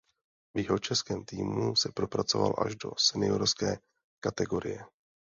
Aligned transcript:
V 0.55 0.59
jihočeském 0.59 1.25
týmu 1.25 1.75
se 1.75 1.91
propracoval 1.93 2.53
až 2.65 2.75
do 2.75 2.91
seniorské 2.97 3.77
kategorie. 4.19 4.85